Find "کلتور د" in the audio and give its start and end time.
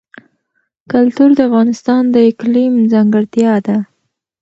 0.91-1.39